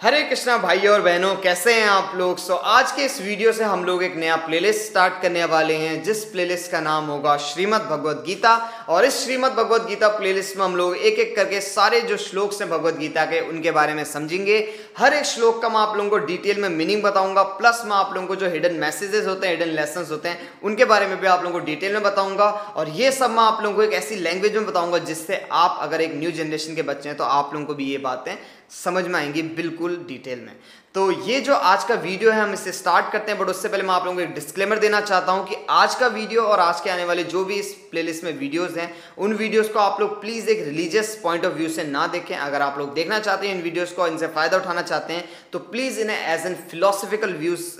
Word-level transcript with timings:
हरे 0.00 0.22
कृष्णा 0.22 0.56
भाइयों 0.58 0.92
और 0.94 1.00
बहनों, 1.00 1.34
कैसे 1.36 1.72
हैं 1.74 1.86
आप 1.88 2.12
लोग? 2.16 2.38
सो 2.38 2.54
आज 2.54 2.90
के 2.92 3.04
इस 3.04 3.20
वीडियो 3.22 3.52
से 3.52 3.64
हम 3.64 3.84
लोग 3.84 4.02
एक 4.04 4.16
नया 4.16 4.34
प्लेलिस्ट 4.36 4.80
स्टार्ट 4.82 5.20
करने 5.22 5.44
वाले 5.44 5.74
हैं, 5.74 6.02
जिस 6.02 6.24
प्लेलिस्ट 6.24 6.70
का 6.70 6.80
नाम 6.80 7.04
होगा 7.06 7.36
श्रीमद् 7.36 7.82
भगवत 7.82 8.22
गीता। 8.26 8.54
और 8.88 9.04
इस 9.04 9.22
श्रीमद् 9.24 9.52
भगवत 9.52 9.86
गीता 9.88 10.08
प्लेलिस्ट 10.08 10.56
में 10.56 10.64
हम 10.64 10.74
लोग 10.76 10.96
एक 10.96 11.18
एक 11.18 11.34
करके 11.36 11.60
सारे 11.60 12.00
जो 12.00 12.16
श्लोक 12.16 12.60
हैं 12.60 12.68
भगवत 12.70 12.96
गीता 12.96 13.24
के, 13.24 13.40
उनके 13.40 13.70
बारे 13.70 13.94
में 13.94 14.04
समझेंगे। 14.04 14.58
हर 14.98 15.14
एक 15.14 15.24
श्लोक 15.24 15.62
का 15.62 15.68
मैं 15.68 15.80
आप 15.80 15.96
लोगों 15.96 16.10
को 16.10 16.18
डिटेल 16.26 16.60
में 16.60 16.68
मीनिंग 16.70 17.02
बताऊँगा 17.02 17.42
प्लस 17.54 17.82
मैं 17.86 17.96
आप 17.96 18.12
लोगों 18.14 18.28
को 18.28 18.36
जो 18.36 18.50
हिडन 18.50 18.74
मैसेजेस 18.74 19.26
होते 19.26 19.46
हैं 19.46 19.56
हिडन 19.56 19.70
लेसन 19.70 20.06
होते 20.10 20.28
हैं, 20.28 20.38
उनके 20.62 20.84
बारे 20.84 21.06
में 21.06 21.20
भी 21.20 21.26
आप 21.26 21.44
लोगों 21.44 21.58
को 21.58 21.64
डिटेल 21.66 21.92
में 21.92 22.02
बताऊँगा। 22.02 22.50
और 22.76 22.88
ये 22.90 23.12
सब 23.12 23.30
मैं 23.30 23.42
आप 23.42 23.62
लोगों 23.62 23.76
को 23.76 23.82
एक 23.82 23.92
ऐसी 23.94 24.16
लैंग्वेज 24.16 24.56
में 24.56 24.66
बताऊँगा, 24.66 24.98
जिससे 25.00 25.46
आप 25.52 25.78
अगर 25.82 26.00
एक 26.00 26.14
न्यू 26.14 26.30
जनरेशन 26.32 26.74
के 26.74 26.82
बच्चे 26.82 27.08
हैं 27.08 27.16
तो 27.18 27.24
आप 27.24 27.54
लोगों 27.54 27.66
को 27.66 27.74
भी 27.74 27.90
ये 27.92 27.98
बातें 28.00 28.36
समझ 28.70 29.04
में 29.06 29.14
आएँगी 29.14 29.42
बिल्कुल 29.42 30.04
डिटेल 30.08 30.38
में। 30.38 30.56
तो 30.94 31.10
ये 31.22 31.40
जो 31.40 31.54
आज 31.54 31.84
का 31.84 31.94
वीडियो 31.96 32.30
है, 32.30 32.40
हम 32.40 32.52
इसे 32.52 32.72
स्टार्ट 32.72 33.10
करते 33.12 33.32
हैं, 33.32 33.38
बट 33.40 33.48
उससे 33.48 33.68
पहले 33.68 33.82
मैं 33.82 33.94
आप 33.94 34.04
लोगों 34.04 34.16
को 34.16 34.22
एक 34.22 34.34
डिस्क्लेमर 34.34 34.78
देना 34.78 35.00
चाहता 35.00 35.32
हूँ 35.32 35.46
कि 35.46 35.56
आज 35.70 35.94
का 35.94 36.06
वीडियो 36.08 36.42
और 36.42 36.60
आज 36.60 36.80
के 36.80 36.90
आने 36.90 37.04
वाले 37.04 37.24
जो 37.24 37.44
भी 37.44 37.54
इस 37.54 37.72
प्लेलिस्ट 37.90 38.24
में 38.24 38.32
वीडियोस 38.38 38.76
हैं, 38.76 38.90
उन 39.18 39.32
वीडियोस 39.34 39.68
को 39.68 39.78
आप 39.78 40.00
लोग 40.00 40.20
प्लीज़ 40.20 40.48
एक 40.50 40.62
रिलीजियस 40.64 41.14
पॉइंट 41.22 41.44
ऑफ़ 41.44 41.54
व्यू 41.54 41.68
से 41.68 41.84
ना 41.84 42.06
देखें। 42.06 42.36
अगर 42.36 42.62
आप 42.62 42.78
लोग 42.78 42.94
देखना 42.94 43.18
चाहते 43.18 43.48
हैं 43.48 43.54
इन 43.54 43.62
वीडियोस 43.62 43.92
को 43.92 44.06
इनसे 44.06 44.26
फ़ायदा 44.28 44.56
उठाना 44.56 44.82
चाहते 44.82 45.12
हैं 45.12 45.24
तो 45.52 45.58
प्लीज़ 45.58 46.00
इन्हें 46.00 46.34
एज 46.34 46.46
एन 46.46 46.54
फिलोसफिकल 46.70 47.34
व्यूज़ 47.34 47.70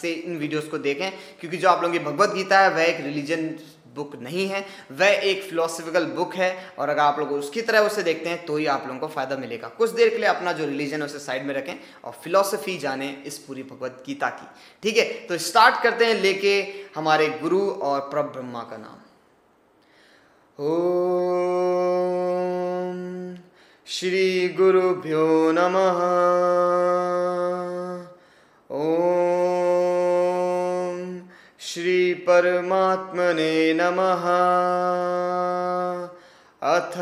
से 0.00 0.12
इन 0.12 0.36
वीडियोज़ 0.38 0.68
को 0.68 0.78
देखें, 0.80 1.10
क्योंकि 1.40 1.56
जो 1.56 1.68
आप 1.68 1.82
लोगों 1.82 1.92
की 1.92 2.04
भगवत 2.04 2.34
गीता 2.34 2.58
है, 2.58 2.70
वह 2.70 2.82
एक 2.82 3.00
रिलीजन 3.04 3.48
बुक 3.94 4.16
नहीं 4.16 4.46
है। 4.48 4.64
वह 4.92 5.06
एक 5.06 5.42
फिलोसफिकल 5.42 6.04
बुक 6.12 6.34
है 6.34 6.50
और 6.78 6.88
अगर 6.88 7.00
आप 7.00 7.18
लोग 7.18 7.32
उसकी 7.32 7.62
तरह 7.62 7.78
उसे 7.80 8.02
देखते 8.02 8.28
हैं 8.28 8.44
तो 8.46 8.56
ही 8.56 8.66
आप 8.66 8.84
लोगों 8.86 9.00
को 9.00 9.06
फ़ायदा 9.08 9.36
मिलेगा। 9.36 9.68
कुछ 9.68 9.90
देर 9.90 10.08
के 10.08 10.16
लिए 10.16 10.28
अपना 10.28 10.52
जो 10.52 10.64
रिलीजन 10.64 10.98
है, 10.98 11.04
उसे 11.04 11.18
साइड 11.18 11.46
में 11.46 11.54
रखें 11.54 11.74
और 12.04 12.12
फिलोसफी 12.24 12.78
जाने 12.78 13.08
इस 13.26 13.38
पूरी 13.38 13.62
भगवत 13.62 14.02
गीता 14.06 14.28
की। 14.30 14.46
ठीक 14.82 14.96
है? 14.96 15.04
तो 15.26 15.38
स्टार्ट 15.40 15.82
करते 15.82 16.04
हैं 16.04 16.20
लेके 16.22 16.54
हमारे 16.96 17.28
गुरु 17.42 17.60
और 17.70 18.00
प्रभ 18.10 18.32
ब्रह्मा 18.32 18.62
का 18.62 18.76
नाम। 18.76 18.98
ओ 20.58 20.68
श्री 23.86 24.48
गुरुभ्यो 24.48 25.52
नमः। 25.52 26.00
परमात्मने 32.14 33.74
नमः। 33.74 34.22
अथ 36.62 36.92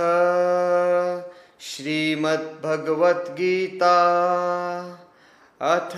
श्रीमद्भगवद्गीता। 1.61 3.97
अथ 5.63 5.91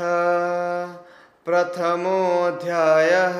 प्रथमोऽध्यायः। 1.44 3.38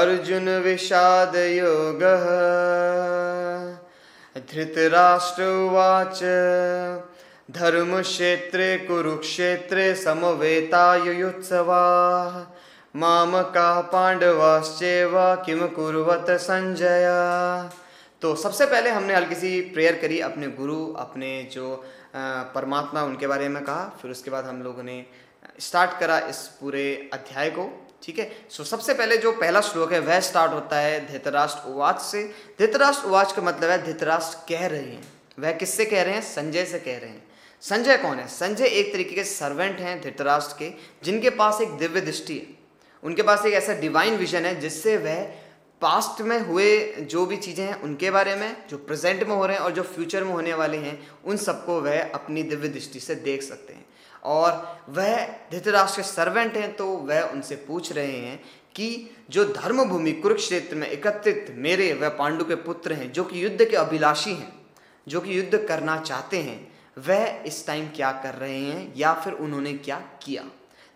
अर्जुनविषादयोगः 0.00 2.46
धृतराष्ट्र 4.40 5.42
उवाच। 5.42 6.20
धर्मक्षेत्रे 7.50 8.78
कुरुक्षेत्रे 8.78 9.94
समवेतायुयुत्सवाः 9.94 12.52
मामका 12.96 13.80
पांडवाश्चेव 13.80 15.12
किम 15.46 15.66
कुरुवत 15.66 16.26
संजय? 16.30 17.06
तो 18.22 18.34
सबसे 18.34 18.66
पहले 18.66 18.90
हमने 18.90 19.14
हल्की 19.14 19.34
सी 19.34 19.60
प्रेयर 19.60 19.96
करी 19.96 20.20
अपने 20.20 20.46
गुरु, 20.46 20.94
अपने 20.94 21.48
जो 21.52 21.84
परमात्मा, 22.54 23.02
उनके 23.02 23.26
बारे 23.26 23.48
में 23.48 23.64
कहा। 23.64 23.98
फिर 24.02 24.10
उसके 24.10 24.30
बाद 24.30 24.44
हम 24.44 24.62
लोगों 24.62 24.82
ने 24.82 25.06
स्टार्ट 25.60 25.98
करा 26.00 26.18
इस 26.18 26.36
पूरे 26.60 27.10
अध्याय 27.12 27.50
को, 27.50 27.86
ठीक 28.02 28.18
है? 28.18 28.30
सो 28.50 28.64
सबसे 28.64 28.94
पहले 28.94 29.16
जो 29.16 29.32
पहला 29.32 29.60
श्लोक 29.60 29.92
है, 29.92 30.00
वह 30.00 30.20
स्टार्ट 30.20 30.52
होता 30.52 30.78
है 30.78 31.12
धृतराष्ट्र 31.12 31.68
उवाच 31.68 32.00
से। 32.00 32.24
धृतराष्ट्र 32.58 33.08
उवाच 33.08 33.32
का 33.32 33.42
मतलब 33.42 33.70
है 33.70 33.82
धृतराष्ट्र 33.84 34.38
कह 34.48 34.66
रहे 34.66 34.80
हैं। 34.80 35.04
वह 35.38 35.52
किससे 35.52 35.84
कह 35.84 36.02
रहे 36.02 36.14
हैं? 36.14 36.22
संजय 36.22 36.64
से 36.64 36.78
कह 36.78 36.98
रहे 36.98 37.10
हैं। 37.10 37.24
संजय 37.60 37.96
कौन 37.96 38.18
है? 38.18 38.28
संजय 38.28 38.64
एक 38.64 38.92
तरीके 38.92 39.14
के 39.14 39.24
सर्वेंट 39.24 39.78
हैं 39.78 40.00
धृतराष्ट्र 40.02 40.56
के, 40.58 40.72
जिनके 41.04 41.30
पास 41.30 41.60
एक 41.60 41.78
दिव्य 41.78 42.00
दृष्टि 42.00 42.34
है। 42.34 42.55
उनके 43.06 43.22
पास 43.22 43.44
एक 43.46 43.54
ऐसा 43.54 43.74
डिवाइन 43.74 44.16
विजन 44.16 44.44
है 44.44 44.60
जिससे 44.60 44.96
वह 44.96 45.22
पास्ट 45.82 46.20
में 46.20 46.38
हुए 46.40 46.86
जो 47.02 47.24
भी 47.26 47.36
चीज़ें 47.36 47.64
हैं, 47.64 47.80
उनके 47.82 48.10
बारे 48.10 48.34
में, 48.36 48.56
जो 48.68 48.76
प्रेजेंट 48.78 49.22
में 49.28 49.34
हो 49.36 49.46
रहे 49.46 49.56
हैं 49.56 49.62
और 49.62 49.72
जो 49.72 49.82
फ्यूचर 49.82 50.24
में 50.24 50.32
होने 50.32 50.54
वाले 50.54 50.76
हैं, 50.76 50.98
उन 51.24 51.36
सबको 51.36 51.80
वह 51.80 52.10
अपनी 52.14 52.42
दिव्य 52.42 52.68
दृष्टि 52.68 53.00
से 53.00 53.14
देख 53.14 53.42
सकते 53.42 53.72
हैं। 53.72 53.84
और 54.24 54.80
वह 54.88 55.26
धृतराष्ट्र 55.52 56.02
के 56.02 56.08
सर्वेंट 56.08 56.56
हैं 56.56 56.74
तो 56.76 56.86
वह 56.86 57.22
उनसे 57.22 57.56
पूछ 57.56 57.92
रहे 57.92 58.16
हैं 58.16 58.40
कि 58.74 59.10
जो 59.30 59.44
धर्मभूमि 59.44 60.12
कुरुक्षेत्र 60.12 60.76
में 60.76 60.88
एकत्रित 60.88 61.54
मेरे 61.56 61.92
वह 61.92 62.08
पांडु 62.08 62.44
के 62.44 62.54
पुत्र 62.54 62.92
हैं, 62.92 63.12
जो 63.12 63.24
कि 63.24 63.44
युद्ध 63.44 63.64
के 63.64 63.76
अभिलाषी 63.76 64.30
हैं, 64.30 64.52
जो 65.08 65.20
कि 65.20 65.38
युद्ध 65.38 65.66
करना 65.68 66.00
चाहते 66.00 66.38
हैं, 66.38 66.58
वह 66.98 67.42
इस 67.46 67.66
टाइम 67.66 67.88
क्या 67.88 68.12
कर 68.12 68.34
रहे 68.34 68.60
हैं 68.60 68.92
या 68.96 69.12
फिर 69.14 69.32
उन्होंने 69.32 69.72
क्या 69.72 69.98
किया? 70.22 70.44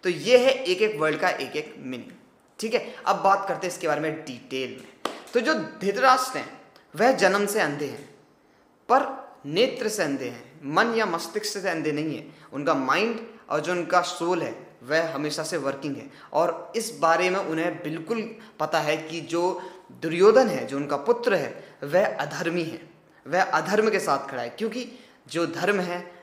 तो 0.05 0.09
ये 0.09 0.39
है 0.39 0.53
एक 0.53 0.83
एक 0.83 0.99
वर्ड 1.01 1.17
का 1.17 1.29
एक 1.29 1.57
एक 1.57 1.75
मीनिंग 1.79 2.11
ठीक 2.59 2.75
है? 2.75 2.95
अब 3.07 3.17
बात 3.17 3.49
करते 3.49 3.67
हैं 3.67 3.75
इसके 3.75 3.89
बारे 3.89 4.01
में 4.01 4.25
डिटेल 4.25 4.71
में। 4.71 5.15
तो 5.35 5.41
जो 5.41 5.55
धृतराष्ट्र 5.55 6.39
हैं, 6.39 6.61
वह 6.97 7.13
जन्म 7.13 7.47
से 7.47 7.61
अंधे 7.61 7.87
हैं, 7.87 8.05
पर 8.89 9.07
नेत्र 9.47 9.89
से 9.89 10.03
अंधे 10.03 10.29
हैं, 10.29 10.61
मन 10.65 10.95
या 10.95 11.07
मस्तिष्क 11.07 11.61
से 11.61 11.69
अंधे 11.71 11.93
नहीं 11.93 12.17
है। 12.17 12.27
उनका 12.53 12.75
माइंड 12.75 13.21
और 13.51 13.61
जो 13.61 13.73
उनका 13.73 14.01
सोल 14.01 14.43
है, 14.43 14.55
वह 14.83 15.15
हमेशा 15.15 15.43
से 15.43 15.57
वर्किंग 15.57 15.97
है। 15.97 16.11
और 16.33 16.73
इस 16.77 16.99
बारे 17.01 17.31
में 17.31 17.39
उन्हें 17.39 17.83
बिल्कुल 17.83 18.37
पता 18.61 18.81
है 18.81 18.97
कि 18.97 19.21
जो 19.21 19.63
दुर्योधन 20.03 20.49
है, 20.49 20.67
जो 20.67 20.77
उनका 20.77 20.97
पुत्र 20.97 21.35
है, 21.35 21.65
वह 21.85 22.07
अधर्मी 22.07 22.63
है। 22.63 22.81
वह 23.27 23.43
अधर्म 23.43 23.91
के 23.91 23.99
साथ 23.99 24.31
खड़ा 24.31 24.43
है, 24.43 24.49
क्योंकि 24.49 24.89
जो 25.29 25.47
धर्म 25.47 25.81
है 25.81 26.20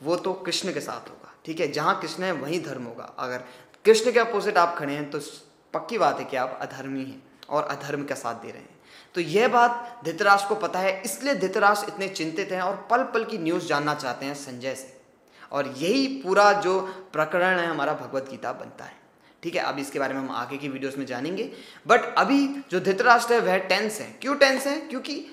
वो 0.00 0.16
तो 0.16 0.32
कृष्ण 0.32 0.72
के 0.72 0.80
साथ 0.80 1.08
होगा, 1.10 1.32
ठीक 1.44 1.60
है? 1.60 1.70
जहाँ 1.72 2.00
कृष्ण 2.00 2.22
है, 2.22 2.32
वहीं 2.32 2.62
धर्म 2.62 2.84
होगा। 2.84 3.12
अगर 3.18 3.44
कृष्ण 3.84 4.12
के 4.12 4.18
अपोजिट 4.18 4.58
आप 4.58 4.76
खड़े 4.78 4.92
हैं 4.92 5.10
तो 5.10 5.20
पक्की 5.74 5.98
बात 5.98 6.18
है 6.18 6.24
कि 6.24 6.36
आप 6.36 6.58
अधर्मी 6.62 7.04
हैं 7.04 7.22
और 7.48 7.62
अधर्म 7.62 8.04
का 8.04 8.14
साथ 8.14 8.34
दे 8.34 8.50
रहे 8.50 8.60
हैं। 8.60 8.76
तो 9.14 9.20
यह 9.20 9.48
बात 9.48 10.00
धृतराज 10.04 10.44
को 10.44 10.54
पता 10.54 10.78
है, 10.78 11.00
इसलिए 11.02 11.34
धृतराज 11.34 11.84
इतने 11.88 12.08
चिंतित 12.08 12.52
हैं 12.52 12.60
और 12.62 12.86
पल 12.90 13.02
पल 13.04 13.24
की 13.24 13.38
न्यूज़ 13.38 13.66
जानना 13.66 13.94
चाहते 13.94 14.26
हैं 14.26 14.34
संजय 14.34 14.74
से। 14.74 14.96
और 15.52 15.68
यही 15.68 16.06
पूरा 16.22 16.52
जो 16.52 16.80
प्रकरण 17.12 17.58
है, 17.58 17.66
हमारा 17.66 17.92
भगवत 17.94 18.28
गीता 18.30 18.52
बनता 18.52 18.84
है, 18.84 18.96
ठीक 19.42 19.54
है? 19.54 19.62
अब 19.62 19.78
इसके 19.78 19.98
बारे 19.98 20.14
में 20.14 20.20
हम 20.20 20.30
आगे 20.30 20.56
की 20.56 20.68
वीडियोस 20.68 20.96
में 20.98 21.04
जानेंगे। 21.06 21.50
बट 21.86 22.14
अभी 22.18 22.46
जो 22.70 22.80
धृतराष्ट्र 22.80 23.34
है, 23.34 23.40
वह 23.40 23.56
टेंस 23.58 24.00
है। 24.00 24.10
क्यों 24.12 24.36
टेंस 24.36 24.66
है? 24.66 24.76
क्योंकि 24.80 25.24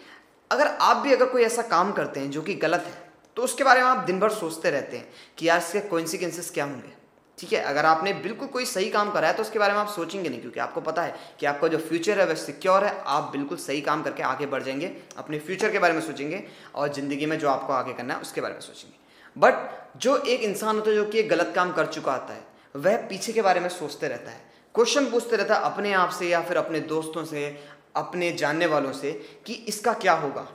अगर 0.52 0.68
आप 0.68 0.98
भी 0.98 1.14
अगर 1.14 1.25
कोई 1.25 1.44
ऐसा 1.44 1.62
काम 1.62 1.92
करते 1.92 2.20
हैं 2.20 2.31
जो 2.31 2.42
कि 2.42 2.54
गलत 2.56 2.84
है 2.86 3.04
तो 3.38 3.41
उसके 3.41 3.63
बारे 3.63 3.81
में 3.81 3.88
आप 3.88 4.06
दिन 4.06 4.19
भर 4.19 4.29
सोचते 4.31 4.69
रहते 4.72 4.97
हैं 4.97 5.07
कि 5.38 5.47
यार 5.47 5.59
इसके 5.59 5.79
कोइंसिकेंसेस 5.81 6.50
क्या 6.51 6.66
होंगे। 6.66 6.94
ठीक 7.38 7.53
है, 7.53 7.59
अगर 7.62 7.85
आपने 7.85 8.13
बिल्कुल 8.16 8.47
कोई 8.47 8.66
सही 8.66 8.90
काम 8.90 9.12
करा 9.12 9.28
है 9.28 9.34
तो 9.34 9.41
उसके 9.41 9.59
बारे 9.59 9.73
में 9.73 9.79
आप 9.79 9.88
सोचेंगे 9.88 10.29
नहीं, 10.29 10.40
क्योंकि 10.41 10.59
आपको 10.59 10.81
पता 10.81 11.01
है 11.01 11.16
कि 11.40 11.45
आपका 11.45 11.68
जो 11.68 11.78
फ्यूचर 11.79 12.19
है, 12.19 12.25
वह 12.25 12.35
सिक्योर 12.35 12.85
है। 12.85 12.94
आप 12.97 13.31
बिल्कुल 13.31 13.57
सही 13.57 13.81
काम 13.81 14.03
करके 14.03 14.24
आगे 14.24 14.45
बढ़ 14.45 14.63
जाएँगे, 14.63 14.91
अपने 15.18 15.40
फ्यूचर 15.40 15.72
के 15.72 15.79
बारे 15.79 15.94
में 15.94 16.01
सोचेंगे 16.01 16.44
और 16.75 16.94
ज़िंदगी 16.94 17.25
में 17.25 17.38
जो 17.40 17.50
आपको 17.50 17.74
आगे 17.74 17.94
करना 17.94 18.13
है, 18.13 18.22
उसके 18.22 18.41
बारे 18.41 18.53
में 18.53 18.62
सोचेंगे। 18.62 19.03
बट 19.35 20.00
जो 20.01 20.18
एक 20.18 20.41
इंसान 20.41 20.75
होता 20.75 20.90
है 20.90 20.95
जो 20.95 21.06
कि 21.06 21.24
गलत 21.24 21.51
काम 21.56 21.74
कर 21.74 21.85
चुका 21.88 22.12
आता 22.12 22.34
है, 22.34 22.44
वह 22.75 22.97
पीछे 23.07 23.34
के 23.34 23.41
बारे 23.41 23.59
में 23.59 23.69
सोचते 23.69 24.07
रहता 24.07 24.31
है। 24.31 24.44
क्वेश्चन 24.75 25.09
पूछते 25.12 25.35
रहता 25.35 25.56
है 25.56 25.62
अपने 25.63 25.94
आप 25.94 26.09
से 26.09 26.29
या 26.29 26.41
फिर 26.41 26.57
अपने 26.57 26.79
दोस्तों 26.79 27.25
से, 27.25 27.47
अपने 27.95 28.31
जानने 28.31 28.66
वालों 28.66 28.91
से 28.94 29.12
कि 29.45 29.53
इसका 29.68 29.94
क्या 29.94 30.13
होगा। 30.13 30.47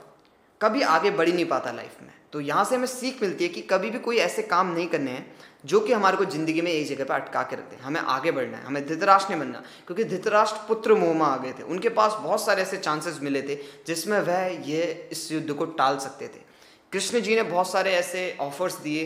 कभी 0.61 0.81
आगे 0.83 1.11
बढ़ 1.11 1.27
ही 1.27 1.33
नहीं 1.33 1.45
पाता 1.45 1.71
लाइफ 1.71 2.01
में। 2.01 2.09
तो 2.33 2.39
यहाँ 2.41 2.63
से 2.65 2.75
हमें 2.75 2.87
सीख 2.87 3.21
मिलती 3.21 3.43
है 3.43 3.49
कि 3.49 3.61
कभी 3.63 3.89
भी 3.91 3.99
कोई 3.99 4.17
ऐसे 4.19 4.41
काम 4.43 4.73
नहीं 4.73 4.87
करने 4.87 5.11
हैं, 5.11 5.25
जो 5.65 5.79
कि 5.79 5.93
हमारे 5.93 6.17
को 6.17 6.25
ज़िंदगी 6.25 6.61
में 6.61 6.71
एक 6.71 6.87
जगह 6.87 7.03
पर 7.05 7.15
अटका 7.15 7.41
के 7.43 7.55
रखते 7.55 7.75
हैं। 7.75 7.83
हमें 7.83 7.99
आगे 8.01 8.31
बढ़ना 8.31 8.57
है, 8.57 8.63
हमें 8.63 8.85
धृतराष्ट्र 8.87 9.33
नहीं 9.33 9.41
बनना 9.41 9.63
क्योंकि 9.87 10.03
धृतराष्ट्र 10.05 10.59
पुत्र 10.67 10.95
मोह 10.95 11.13
में 11.13 11.25
आ 11.25 11.35
गए 11.37 11.51
थे। 11.51 11.63
उनके 11.65 11.89
पास 11.91 12.15
बहुत 12.21 12.45
सारे 12.45 12.61
ऐसे 12.61 12.77
चांसेस 12.79 13.19
मिले 13.21 13.41
थे, 13.41 13.55
जिसमें 13.87 14.19
वह 14.21 14.45
ये 14.65 15.09
इस 15.11 15.31
युद्ध 15.31 15.51
को 15.51 15.65
टाल 15.65 15.97
सकते 15.99 16.27
थे। 16.27 16.49
कृष्ण 16.91 17.19
जी 17.21 17.35
ने 17.35 17.43
बहुत 17.43 17.71
सारे 17.71 17.91
ऐसे 17.95 18.35
ऑफर्स 18.41 18.79
दिए 18.79 19.05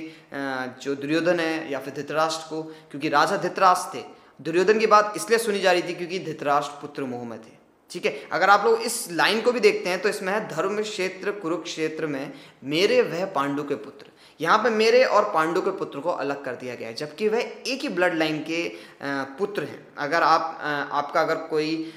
जो 0.81 0.95
दुर्योधन 0.95 1.39
है 1.39 1.71
या 1.71 1.79
फिर 1.79 1.93
धृतराष्ट्र 1.93 2.49
को, 2.49 2.61
क्योंकि 2.63 3.09
राजा 3.09 3.37
धृतराष्ट्र 3.37 3.97
थे। 3.97 4.03
दुर्योधन 4.39 4.79
की 4.79 4.87
बात 4.87 5.13
इसलिए 5.17 5.39
सुनी 5.39 5.59
जा 5.59 5.71
रही 5.71 5.81
थी 5.81 5.93
क्योंकि 5.93 6.19
धृतराष्ट्र 6.21 6.81
पुत्र 6.81 7.03
मोह 7.05 7.23
में 7.25 7.39
थे। 7.39 7.63
ठीक 7.89 8.05
है? 8.05 8.13
अगर 8.31 8.49
आप 8.49 8.65
लोग 8.65 8.81
इस 8.81 9.11
लाइन 9.11 9.41
को 9.41 9.51
भी 9.51 9.59
देखते 9.59 9.89
हैं 9.89 10.01
तो 10.01 10.09
इसमें 10.09 10.31
है 10.33 10.47
धर्म 10.47 10.81
क्षेत्र 10.81 11.31
कुरुक्षेत्र 11.33 12.07
में 12.07 12.33
मेरे 12.65 13.01
वह 13.03 13.25
पांडु 13.31 13.63
के 13.63 13.75
पुत्र। 13.77 14.05
यहाँ 14.39 14.57
पे 14.59 14.69
मेरे 14.71 15.03
और 15.05 15.29
पांडु 15.33 15.61
के 15.61 15.71
पुत्र 15.73 15.99
को 15.99 16.09
अलग 16.11 16.43
कर 16.45 16.55
दिया 16.55 16.75
गया 16.75 16.87
है, 16.87 16.93
जबकि 16.95 17.27
वह 17.27 17.39
एक 17.39 17.81
ही 17.81 17.89
ब्लड 17.89 18.13
लाइन 18.15 18.39
के 18.43 18.67
पुत्र 19.37 19.63
हैं। 19.63 19.85
अगर 19.97 20.23
आप 20.23 20.57
आपका 20.93 21.21
अगर 21.21 21.35
कोई 21.47 21.93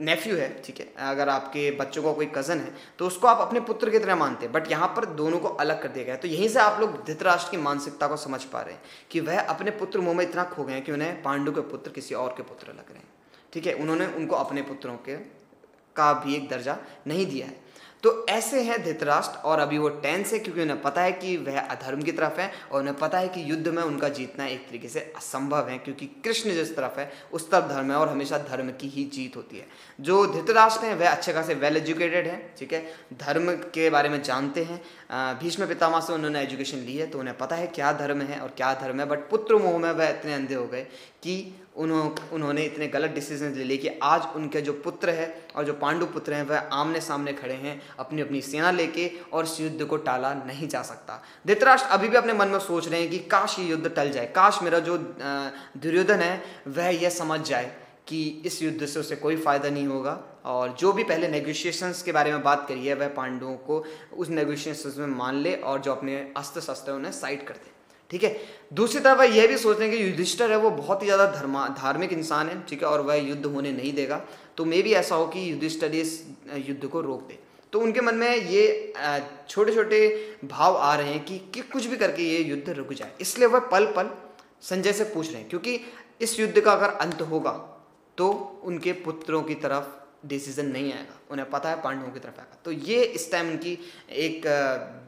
नेफ्यू 0.00 0.36
है, 0.36 0.48
ठीक 0.62 0.78
है? 0.80 0.86
अगर 1.00 1.28
आपके 1.28 1.70
बच्चों 1.72 2.02
का 2.02 2.12
कोई 2.12 2.26
कज़न 2.34 2.58
है 2.58 2.72
तो 2.98 3.06
उसको 3.06 3.26
आप 3.26 3.40
अपने 3.40 3.60
पुत्र 3.62 3.90
की 3.90 3.98
तरह 3.98 4.16
मानते 4.16 4.46
हैं। 4.46 4.52
बट 4.52 4.70
यहाँ 4.70 4.88
पर 4.96 5.04
दोनों 5.14 5.38
को 5.38 5.48
अलग 5.48 5.82
कर 5.82 5.88
दिया 5.88 6.04
गया 6.04 6.14
है। 6.14 6.20
तो 6.20 6.28
यहीं 6.28 6.48
से 6.48 6.60
आप 6.60 6.80
लोग 6.80 7.04
धृतराष्ट्र 7.06 7.50
की 7.50 7.56
मानसिकता 7.58 8.06
को 8.06 8.16
समझ 8.18 8.42
पा 8.44 8.60
रहे 8.60 8.74
हैं 8.74 8.82
कि 9.10 9.20
वह 9.20 9.40
अपने 9.40 9.70
पुत्र 9.72 10.00
मुँह 10.00 10.16
में 10.16 10.24
इतना 10.24 10.44
खो 10.46 10.64
गए 10.64 10.74
हैं 10.74 10.84
कि 10.84 10.92
उन्हें 10.92 11.22
पांडु 11.22 11.52
के 11.52 11.60
पुत्र, 11.62 11.90
किसी 11.90 12.14
और 12.16 12.34
के 12.36 12.42
पुत्र 12.42 12.68
लग 12.68 12.90
रहे 12.90 12.98
हैं। 12.98 13.10
ठीक 13.52 13.66
है, 13.66 13.74
उन्होंने 13.74 14.06
उनको 14.06 14.36
अपने 14.36 14.62
पुत्रों 14.62 14.96
के 14.98 15.16
का 15.96 16.12
भी 16.14 16.34
एक 16.34 16.48
दर्जा 16.48 16.76
नहीं 17.06 17.26
दिया 17.26 17.46
है। 17.46 17.60
तो 18.02 18.10
ऐसे 18.28 18.60
हैं 18.62 18.82
धृतराष्ट्र 18.84 19.38
और 19.38 19.58
अभी 19.60 19.78
वो 19.78 19.88
टेंस 19.88 20.32
है, 20.32 20.38
क्योंकि 20.38 20.62
उन्हें 20.62 20.80
पता 20.82 21.02
है 21.02 21.10
कि 21.12 21.36
वह 21.38 21.58
अधर्म 21.60 22.02
की 22.02 22.12
तरफ़ 22.12 22.40
है 22.40 22.50
और 22.72 22.80
उन्हें 22.80 22.96
पता 22.98 23.18
है 23.18 23.28
कि 23.28 23.42
युद्ध 23.50 23.68
में 23.68 23.82
उनका 23.82 24.08
जीतना 24.08 24.46
एक 24.46 24.66
तरीके 24.68 24.88
से 24.88 25.00
असंभव 25.16 25.68
है, 25.68 25.76
क्योंकि 25.78 26.06
कृष्ण 26.24 26.52
जिस 26.52 26.74
तरफ़ 26.76 26.98
है, 27.00 27.10
उस 27.32 27.50
तरफ़ 27.50 27.68
धर्म 27.68 27.90
है 27.90 27.96
और 27.96 28.08
हमेशा 28.08 28.38
धर्म 28.40 28.70
की 28.80 28.88
ही 28.88 29.04
जीत 29.14 29.36
होती 29.36 29.58
है। 29.58 29.66
जो 29.98 30.26
धृतराष्ट्र 30.26 30.86
हैं, 30.86 30.94
वह 30.96 31.10
अच्छे 31.10 31.32
खासे 31.32 31.54
वेल 31.54 31.76
एजुकेटेड 31.76 32.26
हैं, 32.26 32.54
ठीक 32.58 32.72
है? 32.72 32.84
धर्म 33.16 33.52
के 33.74 33.88
बारे 33.90 34.08
में 34.08 34.22
जानते 34.22 34.64
हैं। 34.64 34.82
भीष्म 35.38 35.66
पितामह 35.66 36.00
से 36.00 36.12
उन्होंने 36.12 36.42
एजुकेशन 36.42 36.78
ली 36.78 36.96
है 36.96 37.06
तो 37.06 37.18
उन्हें 37.18 37.36
पता 37.38 37.56
है 37.56 37.66
क्या 37.68 37.92
धर्म 37.92 38.20
है 38.22 38.40
और 38.40 38.54
क्या 38.56 38.74
धर्म 38.74 39.00
है 39.00 39.06
बट 39.06 39.28
पुत्र 39.30 39.56
मोह 39.58 39.78
में 39.78 39.90
वह 39.90 40.08
इतने 40.08 40.34
अंधे 40.34 40.54
हो 40.54 40.66
गए 40.66 40.82
कि 41.22 41.34
उन्हों, 41.76 42.10
उन्होंने 42.32 42.64
इतने 42.64 42.86
गलत 42.88 43.10
डिसीज़न 43.10 43.52
ले 43.54 43.64
लिए 43.64 43.76
कि 43.76 43.88
आज 44.02 44.26
उनके 44.36 44.60
जो 44.60 44.72
पुत्र 44.84 45.10
है 45.10 45.26
और 45.56 45.64
जो 45.64 45.72
पांडु 45.74 46.06
पुत्र 46.06 46.32
हैं, 46.32 46.42
वह 46.42 46.58
आमने 46.72 47.00
सामने 47.00 47.32
खड़े 47.32 47.54
हैं 47.54 47.80
अपनी 47.98 48.22
अपनी 48.22 48.40
सेना 48.42 48.70
लेके 48.70 49.10
और 49.32 49.44
इस 49.44 49.60
युद्ध 49.60 49.84
को 49.84 49.96
टाला 49.98 50.32
नहीं 50.36 50.68
जा 50.68 50.82
सकता। 50.82 51.22
धृतराष्ट्र 51.46 51.88
अभी 51.88 52.08
भी 52.08 52.16
अपने 52.16 52.32
मन 52.32 52.48
में 52.48 52.58
सोच 52.60 52.88
रहे 52.88 53.00
हैं 53.00 53.10
कि 53.10 53.18
काश 53.30 53.58
ये 53.58 53.64
युद्ध 53.66 53.88
टल 53.88 54.10
जाए। 54.10 54.26
काश 54.26 54.62
मेरा 54.62 54.78
जो 54.80 54.98
दुर्योधन 54.98 56.20
है, 56.20 56.42
वह 56.68 56.88
यह 56.88 57.10
समझ 57.10 57.40
जाए 57.40 57.74
कि 58.08 58.22
इस 58.46 58.62
युद्ध 58.62 58.86
से 58.86 59.00
उसे 59.00 59.16
कोई 59.16 59.36
फ़ायदा 59.38 59.68
नहीं 59.70 59.86
होगा 59.86 60.18
और 60.44 60.76
जो 60.78 60.92
भी 60.92 61.04
पहले 61.04 61.28
नेगोशिएशंस 61.28 62.02
के 62.02 62.12
बारे 62.12 62.32
में 62.32 62.42
बात 62.42 62.66
करी 62.68 62.86
है, 62.86 62.94
वह 62.94 63.08
पांडवों 63.08 63.54
को 63.58 63.84
उस 64.16 64.28
नेगोशिएशंस 64.30 64.96
में 64.98 65.06
मान 65.08 65.36
ले 65.36 65.54
और 65.56 65.80
जो 65.80 65.92
अपने 65.92 66.16
अस्त्र 66.36 66.60
शस्त्र 66.60 66.92
उन्हें 66.92 67.12
साइड 67.12 67.46
कर 67.46 67.54
दे। 67.54 67.70
ठीक 68.12 68.24
है? 68.24 68.36
दूसरी 68.72 69.00
तरफ़ 69.00 69.18
वह 69.18 69.36
यह 69.36 69.46
भी 69.48 69.56
सोच 69.58 69.78
रहे 69.78 69.88
हैं 69.88 69.98
कि 69.98 70.04
युधिष्ठर 70.04 70.50
है 70.50 70.56
वो 70.58 70.70
बहुत 70.72 71.02
ही 71.02 71.06
ज़्यादा 71.06 71.26
धर्मा 71.32 71.66
धार्मिक 71.78 72.12
इंसान 72.12 72.48
है 72.48 72.60
ठीक 72.66 72.82
है? 72.82 72.88
और 72.88 73.00
वह 73.00 73.14
युद्ध 73.14 73.44
होने 73.46 73.72
नहीं 73.72 73.92
देगा। 73.94 74.20
तो 74.56 74.64
मे 74.64 74.82
भी 74.82 74.92
ऐसा 74.94 75.14
हो 75.14 75.26
कि 75.26 75.50
युधिष्ठर 75.50 75.94
इस 75.94 76.22
युद्ध 76.68 76.86
को 76.86 77.00
रोक 77.00 77.22
दे। 77.28 77.38
तो 77.72 77.80
उनके 77.80 78.00
मन 78.00 78.14
में 78.14 78.36
ये 78.36 78.92
छोटे 79.48 79.74
छोटे 79.74 80.00
भाव 80.44 80.76
आ 80.76 80.94
रहे 80.96 81.12
हैं 81.12 81.24
कि, 81.24 81.38
कि 81.38 81.60
कुछ 81.62 81.86
भी 81.86 81.96
करके 81.96 82.22
ये 82.24 82.38
युद्ध 82.40 82.70
रुक 82.70 82.92
जाए। 82.92 83.12
इसलिए 83.20 83.48
वह 83.48 83.58
पल 83.72 83.86
पल 83.96 84.10
संजय 84.62 84.92
से 84.92 85.04
पूछ 85.04 85.28
रहे 85.28 85.40
हैं 85.40 85.48
क्योंकि 85.48 85.80
इस 86.20 86.38
युद्ध 86.40 86.60
का 86.60 86.72
अगर 86.72 86.90
अंत 86.98 87.22
होगा 87.22 87.52
तो 88.18 88.30
उनके 88.64 88.92
पुत्रों 89.02 89.42
की 89.42 89.54
तरफ़ 89.56 90.01
डिसीज़न 90.24 90.66
नहीं 90.66 90.92
आएगा, 90.92 91.18
उन्हें 91.30 91.48
पता 91.50 91.70
है 91.70 91.80
पांडवों 91.82 92.10
की 92.10 92.20
तरफ़ 92.20 92.40
आएगा। 92.40 92.58
तो 92.64 92.72
ये 92.72 93.02
इस 93.04 93.30
टाइम 93.32 93.50
उनकी 93.50 93.78
एक 94.10 94.42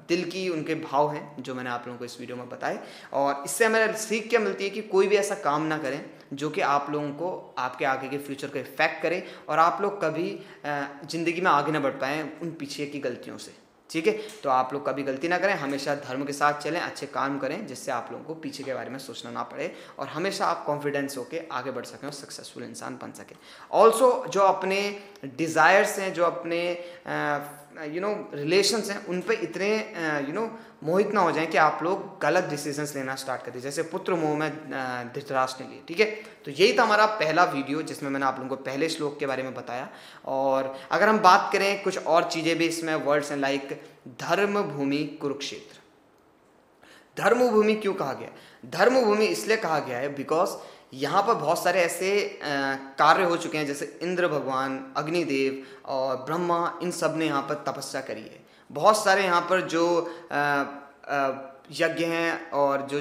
दिल 0.08 0.24
की 0.30 0.48
उनके 0.48 0.74
भाव 0.76 1.12
हैं, 1.12 1.42
जो 1.42 1.54
मैंने 1.54 1.70
आप 1.70 1.84
लोगों 1.86 1.98
को 1.98 2.04
इस 2.04 2.18
वीडियो 2.20 2.36
में 2.36 2.48
बताए। 2.48 2.78
और 3.12 3.42
इससे 3.44 3.64
हमें 3.64 3.94
सीख 3.96 4.28
क्या 4.30 4.40
मिलती 4.40 4.64
है 4.64 4.70
कि 4.70 4.82
कोई 4.84 5.06
भी 5.06 5.16
ऐसा 5.16 5.34
काम 5.34 5.66
ना 5.66 5.78
करें, 5.78 6.04
जो 6.32 6.50
कि 6.50 6.60
आप 6.60 6.86
लोगों 6.90 7.10
को 7.10 7.54
आपके 7.58 7.84
आगे 7.84 8.08
के 8.08 8.18
फ्यूचर 8.18 8.48
को 8.48 8.58
इफ़ेक्ट 8.58 9.02
करे, 9.02 9.24
और 9.48 9.58
आप 9.58 9.82
लोग 9.82 10.00
कभी 10.02 10.38
ज़िंदगी 10.66 11.40
में 11.40 11.50
आगे 11.50 11.72
ना 11.72 11.80
बढ़ 11.80 11.92
पाएँ 12.00 12.22
उन 12.42 12.50
पीछे 12.50 12.86
की 12.86 13.00
गलतियों 13.00 13.38
से। 13.38 13.52
ठीक 13.90 14.06
है? 14.06 14.12
तो 14.42 14.50
आप 14.50 14.72
लोग 14.72 14.86
कभी 14.86 15.02
गलती 15.02 15.28
ना 15.28 15.38
करें, 15.38 15.54
हमेशा 15.54 15.94
धर्म 15.94 16.24
के 16.24 16.32
साथ 16.32 16.60
चलें, 16.60 16.80
अच्छे 16.80 17.06
काम 17.06 17.38
करें, 17.38 17.66
जिससे 17.66 17.92
आप 17.92 18.08
लोगों 18.12 18.24
को 18.24 18.34
पीछे 18.34 18.64
के 18.64 18.74
बारे 18.74 18.90
में 18.90 18.98
सोचना 18.98 19.30
ना 19.30 19.42
पड़े 19.42 19.72
और 19.98 20.08
हमेशा 20.08 20.46
आप 20.46 20.64
कॉन्फिडेंस 20.66 21.16
होकर 21.16 21.46
आगे 21.52 21.70
बढ़ 21.70 21.84
सकें 21.84 22.08
और 22.08 22.14
सक्सेसफुल 22.14 22.64
इंसान 22.64 22.98
बन 23.02 23.12
सकें। 23.12 23.36
ऑल्सो 23.72 24.26
जो 24.28 24.40
अपने 24.40 24.78
डिज़ायर्स 25.24 25.98
हैं, 25.98 26.12
जो 26.14 26.24
अपने 26.24 26.60
यू 27.82 28.00
नो 28.00 28.08
रिलेशंस 28.34 28.90
हैं, 28.90 29.04
उन 29.06 29.20
पर 29.20 29.32
इतने 29.34 29.68
यू 30.26 30.32
नो 30.32 30.42
मोहित 30.84 31.12
ना 31.14 31.20
हो 31.20 31.32
जाएँ 31.32 31.46
कि 31.46 31.58
आप 31.58 31.82
लोग 31.82 32.18
गलत 32.22 32.44
डिसीजंस 32.44 32.94
लेना 32.96 33.14
स्टार्ट 33.14 33.42
कर 33.42 33.50
दें। 33.50 33.60
जैसे 33.60 33.82
पुत्र 33.84 34.14
मोह 34.14 34.36
में 34.38 34.50
धृतराष्ट्र 35.14 35.64
ने 35.64 35.70
लिए, 35.70 35.82
ठीक 35.88 36.00
है? 36.00 36.06
तो 36.44 36.50
यही 36.50 36.72
था 36.78 36.82
हमारा 36.82 37.06
पहला 37.18 37.44
वीडियो 37.44 37.82
जिसमें 37.82 38.10
मैंने 38.10 38.26
आप 38.26 38.38
लोगों 38.38 38.56
को 38.56 38.62
पहले 38.64 38.88
श्लोक 38.88 39.18
के 39.18 39.26
बारे 39.26 39.42
में 39.42 39.54
बताया। 39.54 39.88
और 40.26 40.74
अगर 40.90 41.08
हम 41.08 41.18
बात 41.20 41.50
करें 41.52 41.82
कुछ 41.82 41.98
और 41.98 42.28
चीज़ें 42.30 42.56
भी 42.58 42.66
इसमें 42.66 42.94
वर्ड्स 42.96 43.30
हैं 43.30 43.38
लाइक 43.38 43.80
धर्म 44.20 44.62
भूमि 44.64 45.04
कुरुक्षेत्र। 45.20 45.82
धर्म 47.16 47.48
भूमि 47.50 47.74
क्यों 47.74 47.94
कहा 47.94 48.12
गया? 48.12 48.28
धर्मभूमि 48.70 49.24
इसलिए 49.26 49.56
कहा 49.56 49.78
गया 49.78 49.98
है 49.98 50.14
बिकॉज़ 50.14 50.50
यहाँ 50.94 51.22
पर 51.22 51.34
बहुत 51.34 51.62
सारे 51.62 51.80
ऐसे 51.80 52.38
कार्य 52.98 53.24
हो 53.24 53.36
चुके 53.36 53.58
हैं, 53.58 53.66
जैसे 53.66 53.98
इंद्र 54.02 54.28
भगवान, 54.28 54.78
अग्निदेव 54.96 55.62
और 55.86 56.16
ब्रह्मा, 56.24 56.78
इन 56.82 56.90
सबने 56.92 57.26
यहाँ 57.26 57.42
पर 57.42 57.64
तपस्या 57.66 58.00
करी 58.02 58.20
है। 58.22 58.42
बहुत 58.70 59.02
सारे 59.04 59.24
यहाँ 59.24 59.40
पर 59.42 59.60
जो 59.68 59.84
यज्ञ 61.72 62.04
हैं 62.04 62.50
और 62.52 62.86
जो 62.88 63.00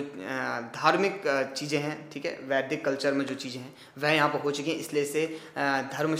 धार्मिक 0.75 1.23
चीज़ें 1.57 1.79
हैं, 1.79 2.09
ठीक 2.11 2.25
है, 2.25 2.31
वैदिक 2.43 2.83
कल्चर 2.85 3.13
में 3.13 3.25
जो 3.25 3.35
चीज़ें 3.35 3.59
हैं, 3.61 3.73
वह 3.97 4.11
यहाँ 4.11 4.29
पर 4.29 4.39
हो 4.39 4.51
चुकी 4.51 4.71
हैं। 4.71 4.77
इसलिए 4.79 5.03
इसे 5.03 5.25
धर्म 5.93 6.15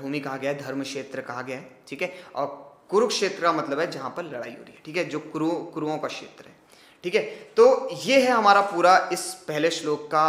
भूमि 0.00 0.20
कहा 0.20 0.36
गया 0.36 0.50
है, 0.50 0.58
धर्म 0.58 0.82
क्षेत्र 0.82 1.20
कहा 1.22 1.42
गया 1.42 1.56
है, 1.56 1.68
ठीक 1.88 2.02
है? 2.02 2.12
और 2.34 2.46
कुरुक्षेत्र 2.90 3.42
का 3.42 3.52
मतलब 3.52 3.80
है 3.80 3.90
जहाँ 3.90 4.10
पर 4.16 4.24
लड़ाई 4.24 4.50
हो 4.50 4.62
रही 4.62 4.72
है, 4.72 4.82
ठीक 4.84 4.96
है? 4.96 5.04
जो 5.04 5.18
कुरु, 5.20 5.50
कुरुओं 5.74 5.98
का 5.98 6.08
क्षेत्र 6.08 6.44
है। 6.46 6.55
ठीक 7.06 7.14
है? 7.14 7.22
तो 7.56 7.88
ये 8.04 8.20
है 8.20 8.30
हमारा 8.30 8.60
पूरा 8.66 8.96
इस 9.12 9.20
पहले 9.48 9.70
श्लोक 9.70 10.06
का 10.06 10.24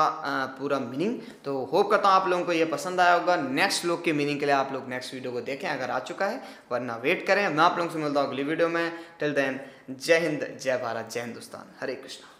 पूरा 0.60 0.80
मीनिंग 0.80 1.16
तो 1.46 1.58
होप 1.66 1.90
करता 1.92 2.10
हूँ 2.10 2.16
आप 2.16 2.28
लोगों 2.30 2.46
को 2.46 2.54
ये 2.54 2.66
पसंद 2.68 3.00
आया 3.02 3.14
होगा। 3.14 3.36
नेक्स्ट 3.36 3.82
श्लोक 3.82 4.04
के 4.04 4.14
मीनिंग 4.14 4.40
के 4.40 4.46
लिए 4.46 4.56
आप 4.56 4.74
लोग 4.74 4.90
नेक्स्ट 4.90 5.14
वीडियो 5.14 5.32
को 5.32 5.42
देखें 5.42 5.68
अगर 5.70 5.92
आ 5.92 6.00
चुका 6.02 6.26
है, 6.26 6.42
वरना 6.72 6.96
वेट 7.04 7.26
करें। 7.28 7.48
मैं 7.48 7.64
आप 7.64 7.78
लोगों 7.78 7.92
से 7.92 8.00
मिलता 8.00 8.20
हूँ 8.22 8.30
अगली 8.30 8.44
वीडियो 8.44 8.70
में। 8.70 8.92
टिल 9.20 9.34
देन 9.34 9.60
जय 9.92 10.20
हिंद, 10.20 10.48
जय 10.62 10.78
भारत, 10.78 11.10
जय 11.12 11.22
हिंदुस्तान। 11.22 11.76
हरे 11.82 11.96
कृष्णा। 11.96 12.36